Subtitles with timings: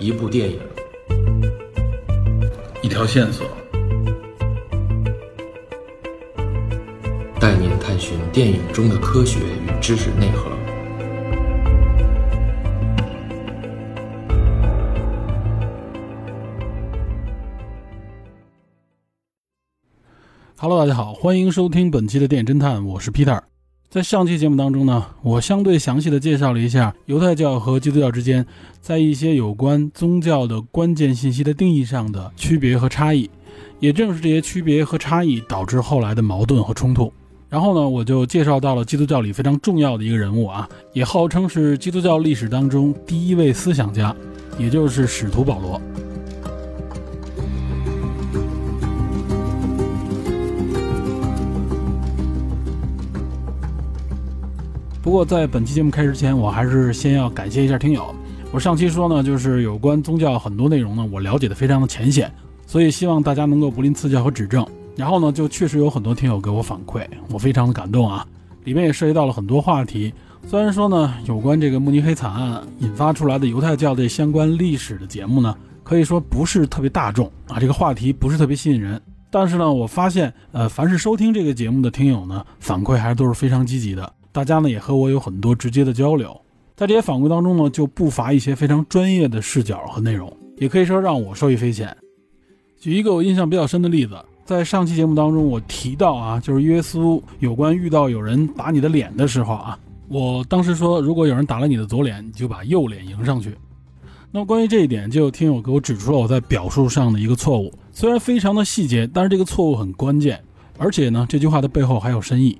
[0.00, 0.60] 一部电影，
[2.82, 3.44] 一条线索，
[7.40, 10.48] 带您探寻电影中的科学与知识内核。
[20.60, 23.47] Hello，大家好，欢迎收听本期的电影侦探，我是 Peter。
[23.90, 28.44] 在上期节目当中呢，我相对详细的介绍了一下犹太教和基督教之间
[28.82, 33.30] 在一些有关宗教的关键信息的定义上的区别和差异，
[33.80, 37.10] 也正是这些区别和差异导致后来的矛盾和冲突。
[37.48, 44.14] 然后呢，我就介绍到了基督教里非常重要的一个人物啊，也号称是基督教历史当中第一位思想家，
[44.58, 45.80] 也就是使徒保罗。
[55.08, 58.14] 不过，在本期节目开始前，我还是先要感谢一下听友。
[58.52, 62.30] 我上期说呢，就是有关宗教很多内容呢，我了解的非常的浅显，
[62.66, 64.66] 所以希望大家能够不吝赐教和指正。
[64.96, 68.26] 然后呢，就确实有很多听友给我反馈，我非常的感动啊。
[68.64, 70.12] 里面也涉及到了很多话题。
[70.46, 79.00] 虽然说呢，有关这个慕尼黑惨案引发出来的犹太教的相关历史的节目呢，可以说不是特别大众啊，这个话题不是特别吸引人。
[79.30, 84.12] 但是呢，我发现，呃，凡是收听这个节目的听友呢，反馈还是都是非常积极的。
[84.38, 86.40] 大家呢也和我有很多直接的交流，
[86.76, 91.96] 在这些反馈当中呢，就不乏一些非常专业的视角和内容，也可以说让我受益匪浅。
[92.78, 103.56] 举一个我印象比较深的例子，在上期节目当中我提到啊，就是耶稣有关遇到有人打你的脸的时候啊，我当时说，如果有人打了你的左脸，你就把右脸迎上去。
[104.30, 110.40] 那么关于这一点，就有听友给我指出了我在表述上的一个错误，虽然非常的细节，但是这个错误很关键，
[110.78, 112.56] 而且呢，这句话的背后还有深意。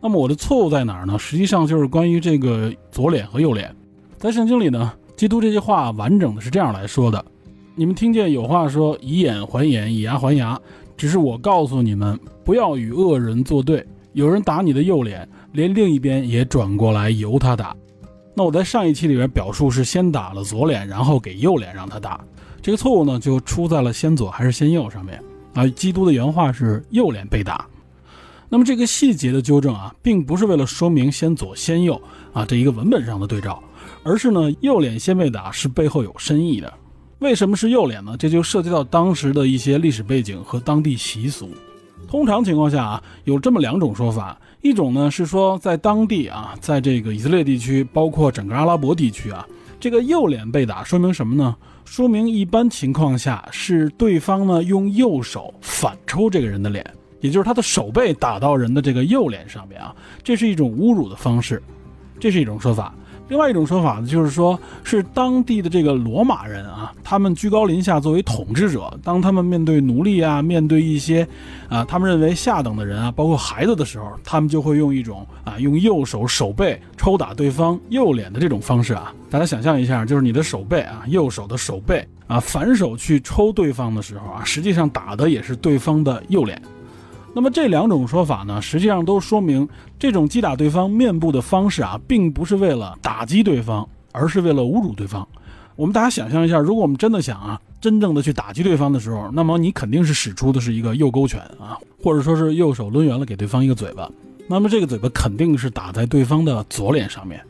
[0.00, 1.18] 那么我的错误在哪儿呢？
[1.18, 3.74] 实际上就是关于这个左脸和右脸，
[4.16, 7.22] 在圣经里呢，基督这句话完整的是这样来说的：
[7.74, 10.58] 你们听见有话说以眼还眼，以牙还牙，
[10.96, 13.86] 只是我告诉你们，不要与恶人作对。
[14.12, 17.76] 有人打你的右脸，连另一边也转过来由他打。
[18.34, 22.20] 那我在上一期里边表述是先打了左脸，然后给右脸让他打，
[22.60, 25.22] 这个错误呢就出在了先左还是先右上面
[25.54, 25.66] 啊。
[25.68, 27.66] 基督的原话是右脸被打。
[28.52, 31.98] 那么这个细节的纠正啊，并不是为了说明先左先右
[32.32, 33.62] 啊这一个文本上的对照，
[34.02, 36.70] 而是呢右脸先被打是背后有深意的。
[37.20, 38.16] 为什么是右脸呢？
[38.18, 41.48] 这就涉及到当时的一些历史背景和当地习俗。
[42.08, 49.46] 通常情况下啊，有这么两种说法：一种呢是说在当地啊，在这个以色列地区，包括整个阿拉伯地区啊，
[49.78, 51.54] 这个右脸被打说明什么呢？
[51.84, 56.84] 说明一般情况下是对方呢用右手反抽这个人的脸。
[57.20, 61.62] 也就是他的手背打到人的这个右脸上面啊，这是一种侮辱的方式，
[62.18, 62.94] 这是一种说法。
[63.28, 71.24] 另外一种说法呢，就是说是当地的这个罗马人啊，他们居高临下作为统治者，当他们面对奴隶啊，面对一些
[71.68, 79.14] 啊他们认为下等的人啊，包括孩子的时候，他们就会用一种啊用右手手背抽打对方右脸的这种方式啊。
[79.30, 86.60] 大家想象一下，就是你的手背啊，右手的手背啊，反手去抽对方的时候啊，实际上打的也是对方的右脸。
[87.32, 89.66] 那么这两种说法呢，实际上都说明
[89.98, 95.26] 这种击打对方面部的方式啊，并不是为了打击对方，而是为了侮辱对方。
[95.76, 104.10] 我们大家想象一下，如果我们真的想啊，真正的去打击对方的时候，那么你肯定是使出的是一个右勾拳啊，或者说是右手抡圆了给对方一个嘴巴。
[104.48, 107.40] 那么这个嘴巴肯定是打在对方的左脸上面。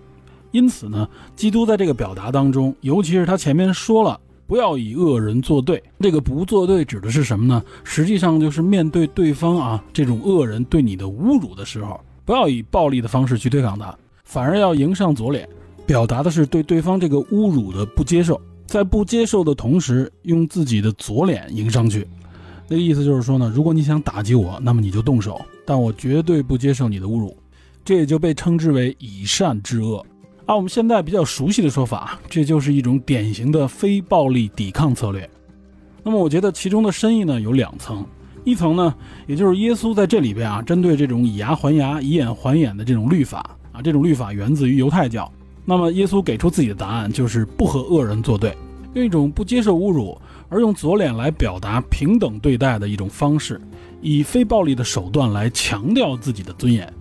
[0.50, 4.20] 因此呢，基督在这个表达当中，尤其是他前面说了。
[4.50, 7.62] 不要以恶人作对，这个不作对指的是什么呢？
[7.84, 15.48] 实际上就是面对对方啊这种恶人对你的侮辱的时候，不要以暴力的方式去对抗他，反而要迎上左脸，
[15.86, 22.04] 表达的是对对方这个侮辱的不接受，在不接受的同时，用自己的左脸迎上去。
[22.66, 27.36] 那个意思就是说呢，如果你想打击我，那么你就动手，但我绝对不接受你的侮辱。
[27.84, 30.04] 这也就被称之为以善制恶。
[30.50, 35.30] 按我们现在比较熟悉的说法，这就是一种典型的非暴力抵抗策略。
[36.02, 38.04] 那么，我觉得其中的深意呢有两层，
[38.42, 38.92] 一层呢，
[39.28, 45.30] 也就是耶稣在这里边啊，针对这种以牙还牙、以眼还眼的这种律法啊，这种律法源自于犹太教。
[45.64, 48.52] 那么，耶稣给出自己的答案就是不和恶人作对，
[48.94, 53.60] 用一种不接受侮辱，而用左脸来表达平等对待的一种方式，
[54.00, 56.92] 以非暴力的手段来强调自己的尊严。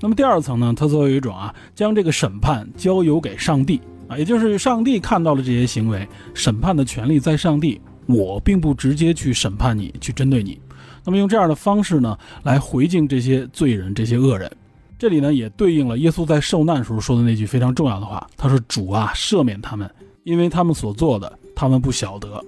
[0.00, 10.58] 那么第二层呢，它作为一种啊，将这个审判交由给上帝啊，也就是上帝看到了这些行为，审判的权利在上帝，我并不直接去审判你，去针对你。
[11.04, 14.50] 那么用这样的方式呢，来回敬这些罪人、这些恶人。
[14.98, 19.90] 这里呢，也对应了耶稣在受难时候说的那句非常重要的话，他说：“主啊，赦免他们，
[20.24, 22.42] 因为他们所做的，他们不晓得。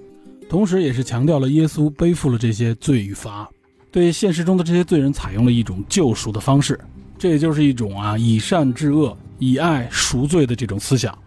[0.49, 3.49] 同时，也是强调了耶稣背负了这些罪与罚，
[3.91, 6.79] 对现实中的这些罪人采用了一种救赎的方式。
[7.23, 11.17] 这也就是一种啊以善治恶、以爱赎罪的这种思想。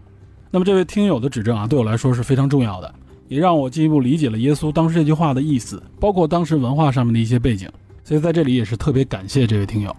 [0.51, 2.93] 那么，这位听友的指正啊，对我来说是非常重要的，
[3.27, 7.67] 也让我进一步理解了耶稣当时这句话的意思，包括当时文化上面的一些背景。
[8.03, 9.95] 所以在这里也是特别感谢这位听友。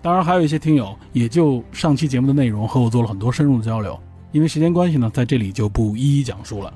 [0.00, 4.00] 当然，还有一些听友也就上期节目的内容和我做了很多深入的交流。
[4.30, 6.72] 因为时间关系呢，在这里就不一一讲述了。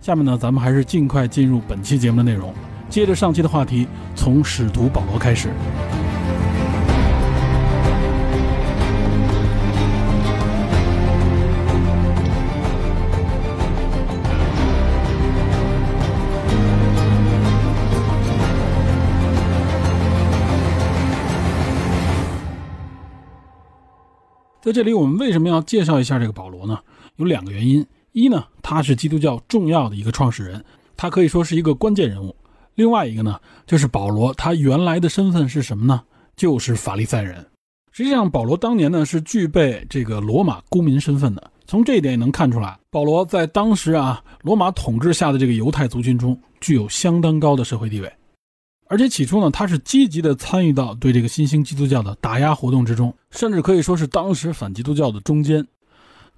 [0.00, 2.54] 下面呢，咱们还是尽快进入本期节目的内容，
[2.88, 5.50] 接着上期的话题，从使徒保罗开始。
[24.66, 26.80] 在这里，我们为什么要介绍一下这个保罗呢？
[27.18, 30.64] 有两个原因：一呢，他是基督教重要的一个创始人，
[30.96, 32.34] 他可以说是一个关键人物；
[32.74, 36.02] 另外一个呢，就是保罗他原来的身份是什么呢？
[36.34, 37.46] 就是法利赛人。
[37.92, 41.52] 实际上，保罗当年呢是具备这个罗马公民身份的。
[41.68, 48.12] 从这一点也能看出来，保罗在当时啊罗马统治下的这个犹太族群中具有相当高的社会地位。
[48.88, 55.66] 而且起初呢，他是积极的参与到对这个新兴基督教的打压活动之中，甚至可以说是当时反基督教的中间。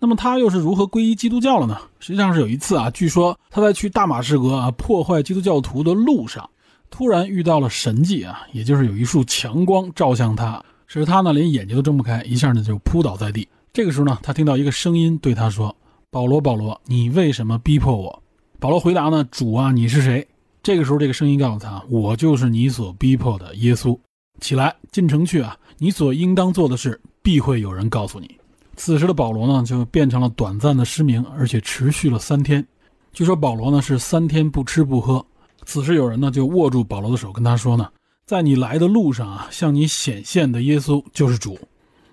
[0.01, 1.77] 那么他又是如何皈依基督教了呢？
[1.99, 6.49] 实际上是有一次啊，据说他在去大马士革啊破坏基督教徒的路上，
[6.89, 13.47] 突然遇到了神迹啊，也就是有一束强光照向他，使他呢连眼睛都睁不开，一下呢就扑倒在地。
[13.73, 15.75] 这个时候呢，他听到一个声音对他说
[16.11, 18.23] ：“保罗，保罗，你为什么逼迫我？”
[18.59, 20.27] 保罗回答呢：“主啊，你是谁？”
[20.63, 23.99] 这个时候，这个声音告诉他：“我就是你所逼迫的耶稣。
[24.41, 25.57] 起来，进城去啊！
[25.79, 28.37] 你所应当做的事，必会有人告诉你。”
[28.77, 32.65] 此时的保罗呢，就变成了短暂的失明，而且持续了三天。
[33.13, 35.25] 据说保罗呢是三天不吃不喝。
[35.65, 37.89] 此时有人呢就握住保罗的手，跟他说呢
[38.27, 41.59] ：“在你来的路上啊，向你显现的耶稣就是主。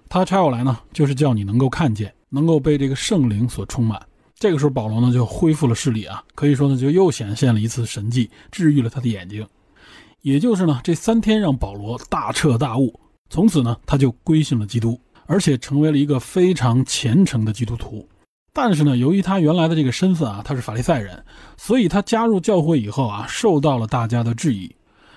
[0.08, 4.02] 他差我来呢，就是叫你能够看见，能够被这个圣灵所充满。”
[4.38, 9.48] 这个时候，保罗呢就恢复了视力啊，可以说呢就又显现了一次神迹，治愈了他的眼睛。
[10.22, 13.00] 也就是呢，这三天让保罗大彻大悟，
[13.30, 18.08] 从此呢他就归信了基督，而且成为了一个非常虔诚的基督徒。
[18.52, 21.24] 但是呢，由于他原来的这个身份啊，他是法利赛人，
[21.56, 24.74] 所以他加入教会以后啊，受到了大家的质疑。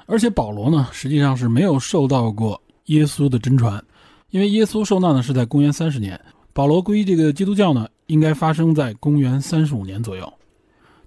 [0.07, 3.83] 而且保罗呢，实际上是没有受到过耶稣的真传，
[4.31, 6.21] 因为耶稣受难呢是在公元三十年，
[6.53, 7.89] 保罗归这个基督教呢。
[8.09, 10.31] 应该发生在公元三十五年左右。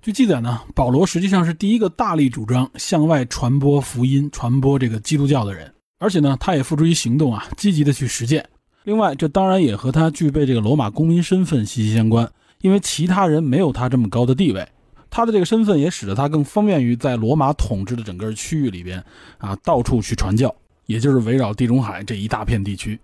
[0.01, 8.47] 据记载呢，保罗实际上是第一个大力主张向外传播福音、传播这个基督教的人，而且呢，他也付诸于行动啊，积极的去实践。
[8.83, 12.31] 另外，这当然也和他具备这个罗马公民身份息息相关，
[12.61, 14.67] 因为其他人没有他这么高的地位，
[15.09, 19.03] 他的这个身份也使得他更方便于在罗马统治的整个区域里边
[19.37, 20.53] 啊，到处去传教，
[20.87, 22.99] 也就是围绕地中海这一大片地区。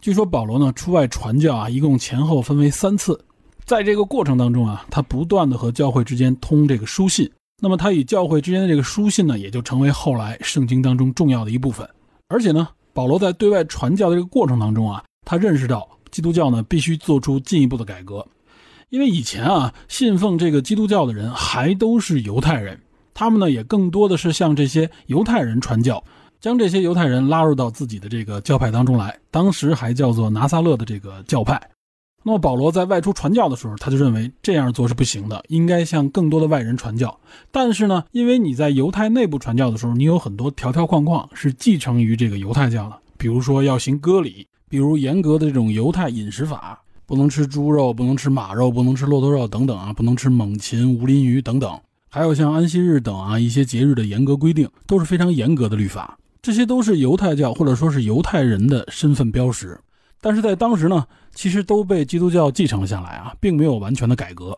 [0.00, 3.20] 据说保罗呢出外传教啊，一共前后分为三次，
[3.64, 7.28] 在这个过程当中啊，他不断的和教会之间通这个书信。
[7.60, 11.88] 那么他与教会之间的这个书信呢，也就成为后来圣经当中重要的一部分。
[12.28, 18.24] 而且呢，保罗在对外传教的这个过程当中啊，他认识到基督教呢必须做出进一步的改革，
[18.90, 22.80] 因为以前啊信奉这个基督教的人还都是犹太人，
[23.12, 26.02] 他们呢也更多的是向这些犹太人传教。
[26.40, 31.60] 将这些犹太人拉入到自己的这个教派当中来，当时还叫做拿撒勒的这个教派。
[32.24, 37.16] 那么保罗在外出传教的时候，他就认为这样做是不行的，应该向更多的外人传教。
[37.50, 51.80] 但是呢，因为你在犹太内部传教的时候，你有很多条条框框是继承于这个犹太教的，比如说要行割礼，比如严格的这种犹太饮食法，不能吃猪肉，不能吃马肉，不能吃骆驼肉等等啊，不能吃猛禽、无鳞鱼等等，
[52.10, 56.18] 还有像安息日等啊一些节日的严格规定，都是非常严格的律法。
[56.40, 59.78] 这些都是犹太教或者说是犹太人的身份标识，
[60.20, 64.56] 但是在当时呢，其实都被基督教继承了下来啊，并没有完全的改革。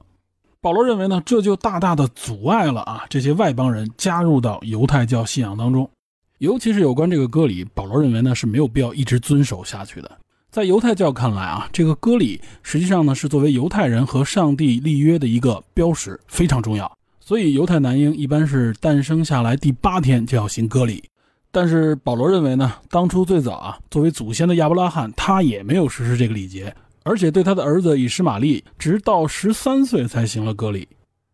[0.61, 5.91] 保罗认为呢，这就大大的阻碍了啊这些外邦人加入到犹太教信仰当中，
[6.39, 10.19] 尤其是有关这个割礼，保罗认为呢是没有必要一直遵守下去的。
[10.51, 16.91] 在犹太教看来啊，这个割礼实际上呢是作为犹太人和上帝立约的一个标识，非常重要。
[17.21, 21.03] 所以犹太男婴一般是诞生下来第八天就要行割礼。
[21.53, 30.89] 但是保罗认为呢，当初最早啊，作为祖先的亚伯拉罕，他也没有实施这个礼节，而且对他的儿子以实玛利，直到十三岁才行了割礼。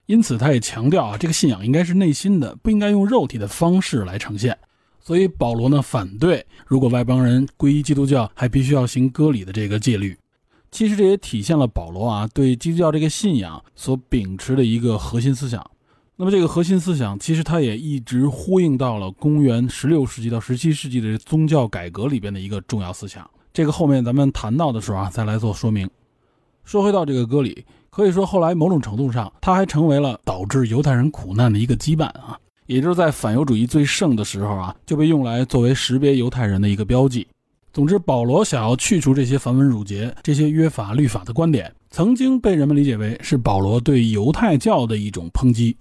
[0.06, 4.56] 因此，他也强调啊，这个信仰应该是内心的，不应该用肉体的方式来呈现。
[5.00, 10.16] 所以保罗呢，反对如果外邦人皈依基督教，还必须要行割礼的这个戒律。
[10.70, 15.64] 其实这也体现了保罗啊对基督教这个信仰所秉持的一个核心思想。
[16.18, 23.28] 那么这个核心思想，其实它也一直呼应到了公元十六世纪到十七世纪的宗教改革里边的一个重要思想。
[23.52, 25.86] 这个后面咱们谈到的时候啊，再来做说明。
[26.64, 37.26] 说回到这个歌里，可以说后来某种程度上，它还成为了导致犹太人苦难的一个羁绊啊，也就是在反犹主义最盛的时候啊，就被用来作为识别犹太人的一个标记。
[37.74, 45.76] 总之，保罗想要去除这些繁文缛节、这些约法律法的观点，曾经被人们理解为是保罗对犹太教的一种抨击。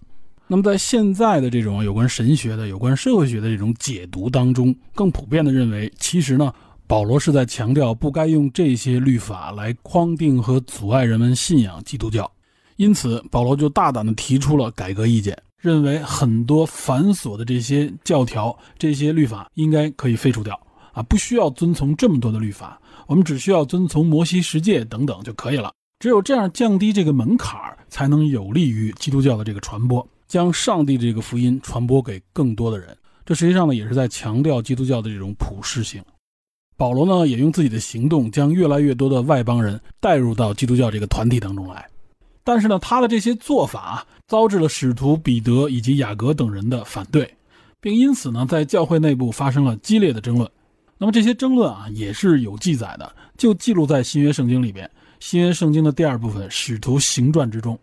[0.48, 6.54] 那么，在现在的这种有关神学的、有关社会学的这种解读当中，更普遍的认为，其实呢，
[6.86, 12.32] 保罗是在强调不该用这些律法来框定和阻碍人们信仰基督教。
[12.76, 20.60] 因此，保罗就大胆地提出了改革意见，认为很多繁琐的这些教条、这些律法应该可以废除掉。
[20.92, 25.72] 啊，不需要遵从这么多的律法，我们只需要遵从摩西十诫等等就可以了。
[26.00, 27.60] 只有这样降低这个门槛，
[27.90, 32.96] 才能有利于基督教的这个传播，将上帝这个福音传播给更多的人。
[33.26, 36.04] 这实际上呢，也是在强调基督教的这种普世性。
[36.78, 41.88] 保罗呢，也用自己的行动，将越来越多的外邦人带入到基督教这个团体当中来。
[42.44, 47.34] 但是呢，他的这些做法遭致了使徒彼得以及雅各等人的反对，
[47.82, 50.48] 并因此呢，在教会内部发生了激烈的争论。
[50.98, 54.90] 那么这些争论啊，也是有记载的，就记录在新约圣经里边，
[55.20, 57.80] 新约圣经的第二部分《使徒行传》之中。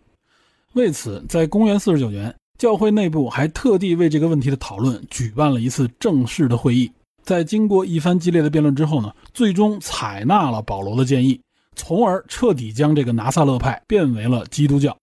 [0.73, 6.91] 为此，在公元四十九年，教会内部还特地为这个问题的讨论举办了一次正式的会议。
[7.23, 11.39] 在经过一番激烈的辩论之后呢，最终采纳了保罗的建议，
[11.75, 14.97] 从而彻底将这个拿撒勒派变为了基督教。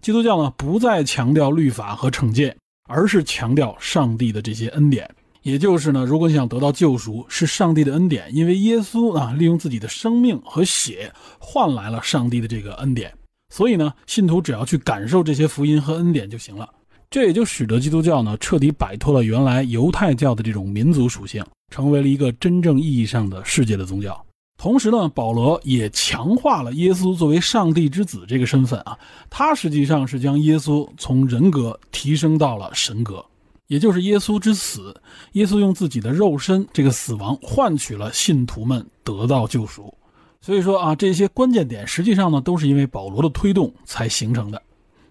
[0.00, 2.56] 基督教呢，不再强调律法和惩戒，
[2.88, 5.10] 而是强调上帝的这些恩典。
[5.42, 13.12] 也就是呢，如果你想得到救赎，是上帝的恩典，因为耶稣啊，利用自己的生命和血换来了上帝的这个恩典，
[13.48, 16.68] 所以呢，信徒只要去感受这些福音和恩典就行了。
[17.10, 24.22] 这也就使得基督教呢，彻底摆脱了原来犹太教的这种民族属性，成为了一个真正意义上的世界的宗教。
[24.58, 28.98] 同时呢，保罗也强化了耶稣作为上帝之子这个身份啊，
[29.30, 33.24] 他实际上是将耶稣从人格提升到了神格。
[33.68, 34.94] 也就是耶稣之死，
[35.32, 39.94] 耶稣用自己的肉身这个死亡换取了信徒们得到救赎。
[40.40, 44.62] 所以说啊，这些关键点实际上呢都是因为保罗的推动才形成的。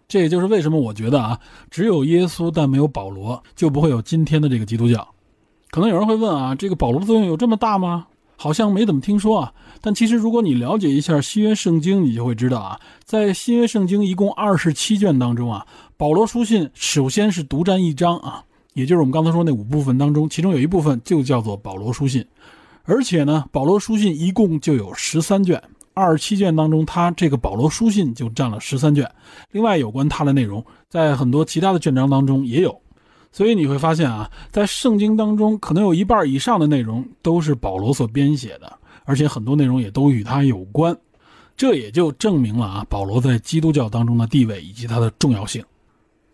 [0.07, 1.37] 这也就是为什么我觉得啊，
[1.69, 5.05] 只有耶稣但没有保罗，就不会有今天的这个基督教。
[5.69, 8.07] 可能有人会问啊，这个保罗的作用有这么大吗？
[8.37, 9.53] 好像没怎么听说啊。
[9.81, 15.67] 但其实如果你了解一下新约圣经，你就会知道啊，在新约圣经一共二十七卷当中啊，
[15.97, 18.43] 保罗书信首先是独占一章啊。
[18.73, 22.23] 也就是我们刚才说那五部分当中，其中有一部分就叫做保罗书信，
[22.89, 25.61] 而且呢，保罗书信一共就有十三卷，
[25.93, 29.07] 二十七卷当中，他这个保罗书信就占了十三卷。
[29.51, 32.81] 另外，有关他的内容，在很多其他的卷章当中也有。
[33.29, 38.71] 所以你会发现啊，在圣经当中，可能有一半以上的内容都是保罗所编写的，
[39.03, 40.97] 而且很多内容也都与他有关。
[41.57, 45.63] 这也就证明了啊，保罗在基督教当中的地位以及他的重要性。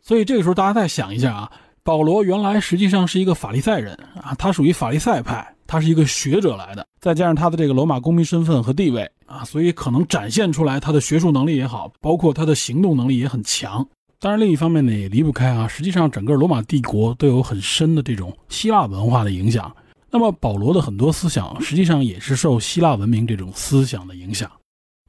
[0.02, 1.52] 所以这个时候，大家再想一下啊。
[1.82, 13.88] 保罗原来实际上是一个法利赛人啊，他属于法利赛派，他是一个学者来的，再加上他的这个罗马公民身份和地位啊，所以可能展现出来他的学术能力也好，包括他的行动能力也很强。
[14.20, 19.74] 当然，另一方面呢，也离不开啊，实际上整个罗马帝国都有很深的这种希腊文化的影响。
[20.10, 24.50] 那么保罗的很多思想实际上也是受希腊文明这种思想的影响，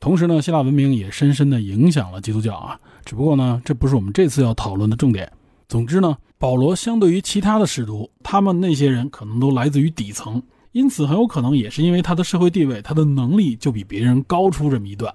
[0.00, 2.80] 同时呢，希腊文明也深深的影响了基督教啊。
[3.04, 5.30] 只不过呢，这不是我们这次要讨论的重点。
[5.74, 10.40] 总之呢，保罗相对于其他的使徒，他们那些人可能都来自于底层，
[10.70, 15.12] 因此很有可能也是因为他的社会地位，他的能力就比别人高出这么一段，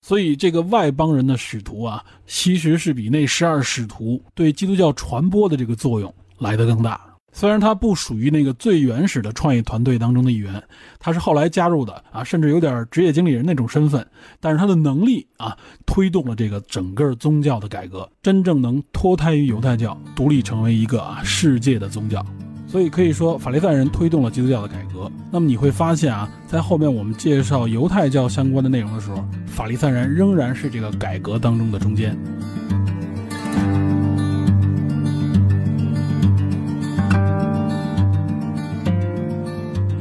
[0.00, 7.09] 所以这个外邦人的使徒啊，其实是比那十二使徒对基督教传播的这个作用来得更大。
[7.32, 10.62] 虽然他不属于那个最原始的创业团队当中的一员，
[10.98, 14.06] 他是后来加入的啊，甚至有点职业经理人那种身份，
[14.40, 15.56] 但是他的能力啊，
[15.86, 22.24] 推动了这个整个宗教的改革，真正能脱胎于犹太教，独立成为一个啊世界的宗教。
[22.66, 25.10] 所以可以说，法利赛人推动了基督教的改革。
[25.32, 32.16] 那么你会发现啊，在后面我们介绍犹太教相关的内容的时候，法利赛人仍然是这个改革当中的中间。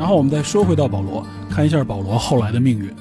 [0.09, 2.91] 然后我们再说回到保罗，看一下保罗后来的命运。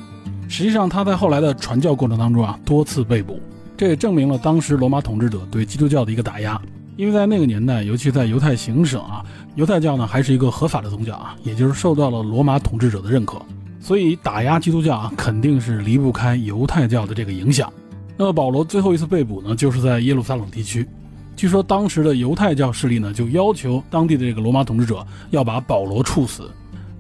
[0.46, 3.40] 实际上他在后来的传教过程当中啊，多次被捕，
[3.78, 6.60] 这也证明了当时罗马统治者对基督教的一个打压。
[6.98, 9.24] 因为在那个年代，尤其在犹太行省啊，
[9.54, 13.40] 犹太教呢还是一个合法的宗教啊，也就是受到了罗马统治者的认可。
[13.80, 17.72] 所以打压基督教啊，肯定是离不开犹太教的这个影响。
[18.18, 20.86] 那么保罗最后一次被捕呢，就是在耶路撒冷地区。
[21.34, 26.50] 据说当时的犹太教势力呢，就要求当地的这个罗马统治者要把保罗处死。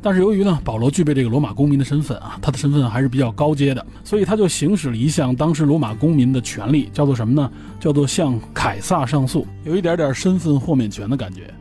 [0.08, 7.52] 但是由于呢，保罗具备这个罗马公民的身份啊，他的身份还是比较高阶的，所以他就行使了一项当时罗马公民的权利，叫做什么呢？
[7.78, 11.52] 叫做向凯撒上诉，有一点点身份豁免权的感觉。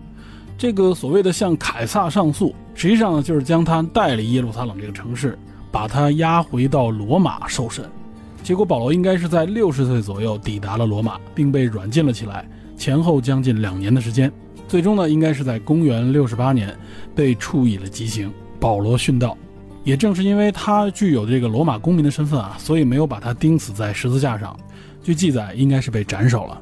[0.57, 5.37] 这个所谓的向凯撒上诉，实际上呢，就是将他带离耶路撒冷这个城市，
[5.69, 7.83] 把他押回到罗马受审。
[8.43, 14.31] 结果保罗应该是在六十岁左右抵达了罗马，并被软禁了起来，前后将近两年的时间。
[14.67, 16.75] 最终呢，应该是在公元六十八年
[17.15, 18.31] 被处以了极刑。
[18.59, 19.37] 保罗殉道，
[19.83, 24.57] 也正是因为他具有这个罗马公民的身份啊，所以没有把他钉死在十字架上。
[25.03, 26.59] 据记载，应该是被斩首了。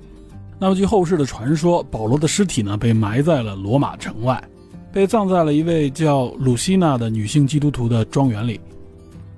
[0.59, 4.43] 那么据后世的传说，保罗的尸体呢被埋在了罗马城外，
[4.91, 8.59] 被葬在了一位叫鲁西娜的女性基督徒的庄园里。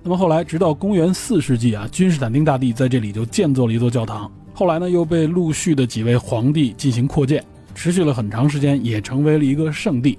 [0.03, 4.31] 那么后来，直到公元四世纪啊，君士坦丁大帝在这里就建造了一座教堂。
[4.53, 7.43] 后来呢，又被陆续的几位皇帝进行扩建。
[7.77, 10.17] 持续了很长时间，也成为了一个圣地。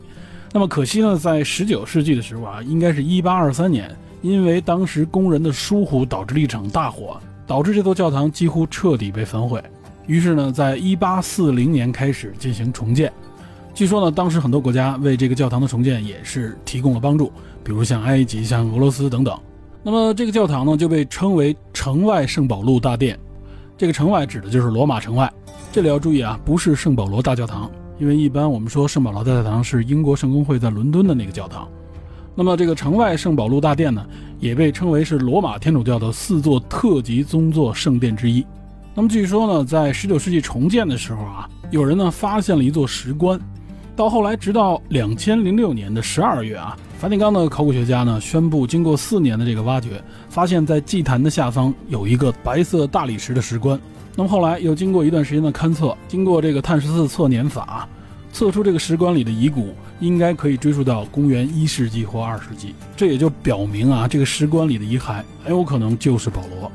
[0.53, 3.91] 那么可惜呢，在十九世纪的时候啊，应该是一八二三年，
[4.23, 9.61] 因为当时工人的疏忽导致了一场大火，导致这座教堂几乎彻底被焚毁。
[10.07, 13.13] 于是呢，在一八四零年开始进行重建。
[13.75, 17.33] 据说呢，当时很多国家为这个教堂的重建也是提供了帮助，
[17.65, 19.37] 比如像埃及、像俄罗斯等等。
[19.83, 23.19] 那么这个教堂呢，就被称为城外圣保禄大殿。
[23.77, 25.31] 这个城外指的就是罗马城外。
[25.71, 31.69] 这里要注意啊，不是圣保罗大教堂，因为一般我们说圣保罗大教堂是英国圣公会在伦敦的那个教堂。
[32.35, 34.05] 那么这个城外圣保禄大殿呢，
[34.41, 38.45] 也被称为是罗马天主教的四座特级宗座圣殿之一。
[38.95, 43.39] 那么据说呢，在19世纪重建的时候啊，有人呢发现了一座石棺。
[43.95, 53.79] 到后来，直到2006年的12月啊，梵蒂冈的考古学家呢宣布，经过四年的这个挖掘，发现在祭坛的下方有一个白色大理石的石棺。
[54.19, 57.89] 那么后来又经过一段时间的勘测，经过这个碳十四测年法，
[58.33, 66.69] 测出这个石棺里的遗骨应该可以追溯到公元一世纪或二世纪，这也就表明啊，这个石棺里的遗骸很有可能就是保罗。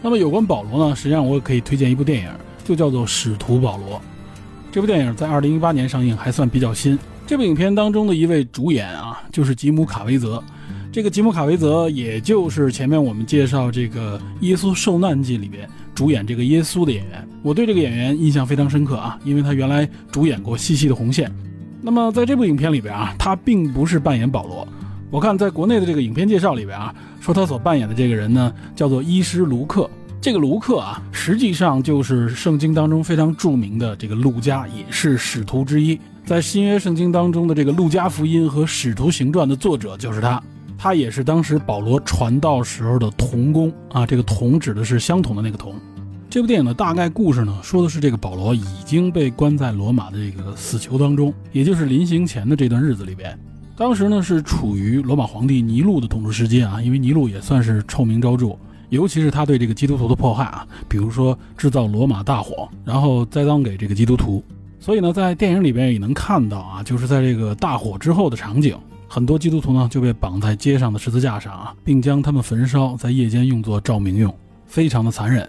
[0.00, 2.30] 那么有关保罗呢，实际上我也可以推荐一部电影，
[2.62, 3.98] 就叫做《使徒保罗》。
[4.70, 6.96] 这部电影在二零一八年上映，还算比较新。
[7.26, 10.40] 这部影片当中的一位主演啊，就是吉姆卡维泽。
[10.92, 21.26] 这个吉姆卡维泽，也就是前面我们介绍这个《耶稣受难记》里边主演这个耶稣的演员，我对这个演员印象非常深刻啊，因为他原来主演过《细细的红线》。
[21.80, 24.68] 那么在这部影片里边啊，他并不是扮演保罗。
[25.10, 29.88] 我看在国内的这个影片介绍里边啊，说他所扮演的这个人呢，叫做医师卢克。
[30.20, 35.98] 这个卢克啊，实际上就是圣经当中非常著名的这个路加，也是使徒之一。
[36.26, 40.42] 在新约圣经当中的这个《路加福音》和《使徒行传》的作者就是他。
[40.78, 45.74] 他也是当时保罗传道时候的同工啊，这个同指的是相同的那个同。
[46.28, 53.38] 这部电影的大概故事呢，说的是这个保罗已经被关在罗马的这个死囚当中，也就是临行前的这段日子里边。
[53.76, 58.56] 当时呢是处于罗马皇帝尼禄的统治时期啊，因为尼禄也算是臭名昭著，
[58.90, 64.42] 尤其是他对这个基督徒的迫害啊，比如说制造罗马大火，然后栽赃给这个基督徒。
[64.78, 68.76] 所以呢，在电影里边也能看到啊，就是在这个大火之后的场景。
[69.08, 75.48] 很多基督徒呢就被绑在街上的十字架上啊，并将他们焚烧，在夜间用作照明用，非常的残忍。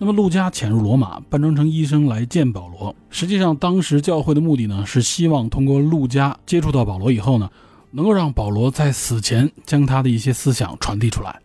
[0.00, 2.94] 那么，路加潜入罗马，扮装成医生来见保罗。
[3.10, 7.50] 实际上，当时教会的目的呢，是希望通过路加接触到保罗以后呢，
[7.90, 11.40] 能够让保罗在死前将他的一些思想传递出来。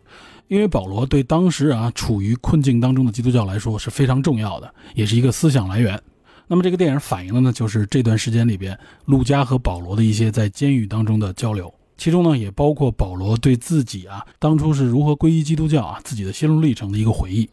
[0.49, 5.99] 因为保罗对当时啊处于困境当中的基督教来说是非常重要的，也是一个思想来源。
[6.47, 17.49] 那么这个电影反映的呢，就是这段时间里边，陆家和保罗的一些在监狱当中的交流，其中呢也包括保罗对自己啊当初是如何皈依基督教啊自己的心路历程的一个回忆。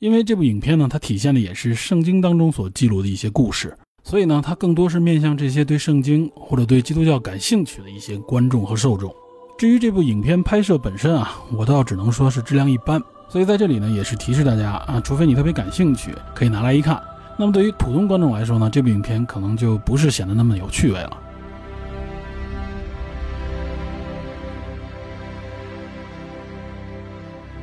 [0.00, 9.12] 因为这部影片呢，它体现的也是圣经当中所记录的一些故事，所以呢，它更多是面向这些对圣经或者对基督教感兴趣的一些观众和受众。
[9.58, 13.02] 至于这部影片拍摄本身啊，我倒只能说是质量一般。
[13.28, 17.02] 所以在这里呢，也是提示大家啊，除非你特别感兴趣，可以拿来一看。
[17.40, 21.16] 那么对于普通观众来说呢，这部影片可能就不是显得那么有趣味了。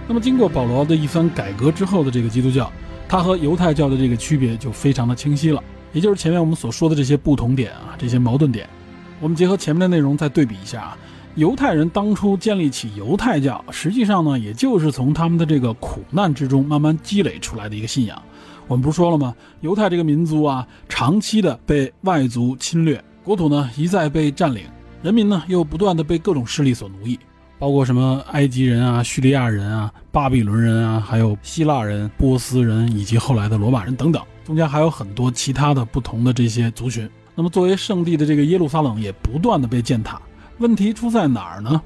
[0.08, 2.72] 那么经过保罗的一番改革之后的这个基督教，
[3.10, 5.62] 它和犹太教的这个区别就非常的清晰了。
[5.92, 8.70] 也就是前面我们所说的这些不同点啊，这些矛盾点，
[9.20, 10.98] 我们结合前面的内容再对比一下啊。
[11.36, 18.22] 犹太人当初建立起犹太教，实际上呢，也就是从他们的这个苦难之中慢慢积累出来的一个信仰。
[18.68, 19.36] 我们不是说了吗？
[19.62, 24.64] 犹太这个民族啊，长期的被外族侵略，国土呢一再被占领，
[25.04, 27.20] 人民呢又不断的被各种势力所奴役。
[27.58, 37.10] 包括什么埃及人啊、叙利亚人啊、巴比伦人啊，还有希腊人、波斯人以及后来的罗马人等等，中间还有很多其他的不同的这些族群。
[37.34, 40.22] 那么作为圣地的这个耶路撒冷也不断的被践踏。
[40.58, 41.82] 问题出在哪儿呢？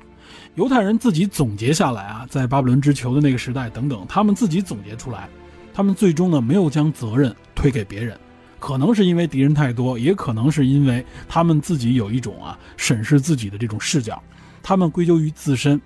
[0.56, 5.30] 犹太人自己总结下来啊，在巴比伦之囚的那个时代等等，他们自己总结出来，
[5.74, 8.18] 他们最终呢没有将责任推给别人。
[8.60, 14.22] 可能是因为敌人太多，也可能是因为他们自己有一种啊审视自己的这种视角，
[14.62, 15.80] 他们归咎于自身。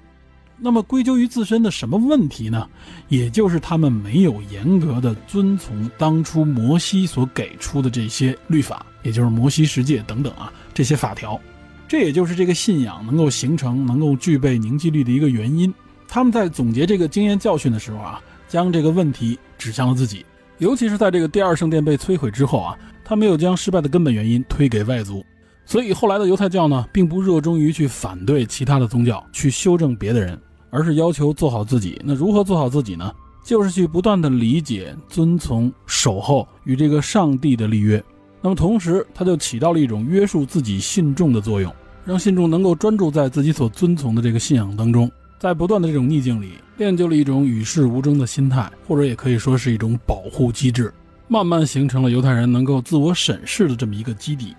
[0.57, 2.67] 那么归咎于自身的什么问题呢？
[3.09, 11.39] 也就是他们没有严格的遵从当初摩西所给出的这些律法，也就是摩西十诫等等啊这些法条。
[11.87, 15.71] 这也就是这个信仰能够形成、能够具备凝聚力的一个原因。
[16.07, 18.21] 他们在总结这个经验教训的时候啊，
[18.53, 20.23] 将这个问题指向了自己。
[20.59, 25.25] 尤其是在这个第二圣殿被摧毁之后啊，他没有将失败的根本原因推给外族，
[25.65, 30.39] 所以后来的犹太教呢，并不热衷于去反对其他的宗教，去修正别的人，
[30.69, 31.99] 而是要求做好自己。
[32.05, 33.11] 那如何做好自己呢？
[33.43, 38.01] 就是去不断的理解、遵从、守候与这个上帝的立约。
[38.39, 41.73] 那么同时，它就起到了一种约束自己信众的作用，
[42.05, 45.11] 让信众能够专注在自己所遵从的这个信仰当中。
[45.39, 50.93] 在不断的这种逆境里，练就了一种与世无争的心态，或者也可以说是一种保护机制，
[51.27, 54.55] 慢慢形成了犹太人能够自我审视的这么一个基底。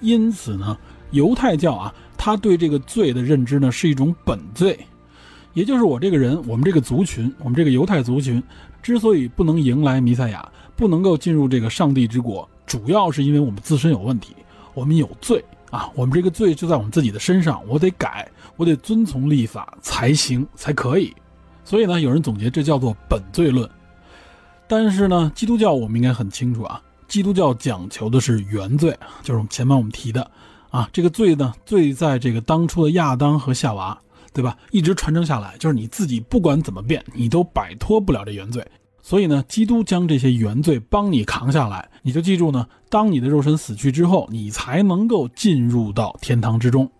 [0.00, 0.76] 因此呢，
[1.10, 4.78] 犹太教啊，他对这个罪的认知呢，是一种本罪，
[5.52, 8.42] 也就是我这个人，我们这个族群，我们这个犹太族群，
[8.82, 14.34] 之所以不能迎来弥赛亚，不能够进入这个上帝之国，主要是因为我们自身有问题，
[14.74, 15.44] 我们有罪。
[15.70, 18.26] 啊，我们这个罪就在我们自己的身上，我得改，
[18.56, 21.14] 我得遵从立法才行才可以。
[21.68, 23.68] 所以呢，有人总结这叫做本罪论。
[24.66, 28.90] 但是呢，基督教我们应该很清楚啊，基督教讲求的是原罪，
[29.22, 30.30] 就是我们前面我们提的
[30.70, 33.98] 啊，这个罪呢，罪在这个当初的亚当和夏娃，
[34.32, 34.56] 对吧？
[34.70, 38.66] 一直传承下来，就是你自己不管怎么变，你都摆脱不了这原罪。
[39.02, 46.90] 所以呢，基督将这些原罪帮你扛下来，你就记住呢，当你的肉身死去之后，你才能够进入到天堂之中。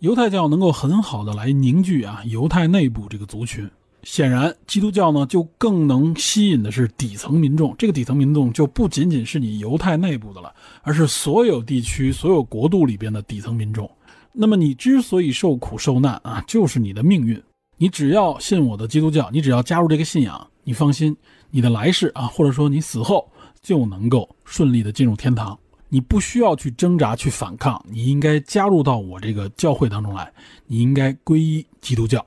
[0.00, 3.70] 犹太教能够很好的来凝聚啊犹太内部这个族群，
[4.02, 7.74] 显然基督教呢就更能吸引的是底层民众。
[7.78, 13.90] 这个底层民众就不仅仅是你犹太内部的了，而是所有地区、所有国度里边的底层民众。
[14.32, 17.40] 那么你之所以受苦受难啊，就是你的命运。
[17.76, 21.16] 你只要信我的基督教，你只要加入这个信仰，你放心。
[21.50, 25.58] 你的来世啊，或者说你死后就能够顺利的进入天堂，
[25.90, 30.32] 你不需要去挣扎去反抗，你应该加入到我这个教会当中来，
[30.66, 32.24] 你应该皈依基督教。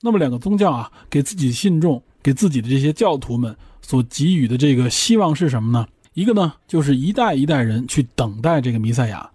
[0.00, 5.86] 那么两个宗教啊，给自己信众、给自己的这些教徒们所给予的这个希望是什么呢？
[6.14, 9.28] 一个呢，就是一代一代人去等待这个弥赛亚，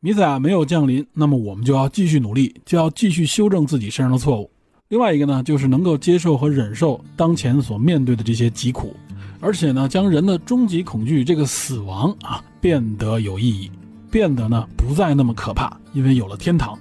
[0.00, 4.50] 弥赛亚没有降临，那么我们就要继续努力，就要继续修正自己身上的错误。
[4.88, 8.94] 另外一个呢，就是能够接受和忍受当前所面对的这些疾苦，
[9.40, 13.70] 而且呢，将人的终极恐惧这个死亡啊变得有意义，
[14.10, 16.78] 变得呢不再那么可怕，因为有了天堂，